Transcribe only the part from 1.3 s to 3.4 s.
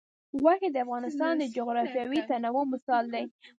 د جغرافیوي تنوع مثال دی.